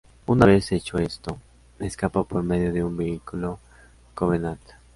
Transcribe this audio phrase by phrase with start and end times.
[0.25, 1.37] Una vez hecho esto,
[1.77, 3.59] escapa por medio de un vehículo
[4.15, 4.59] Covenant.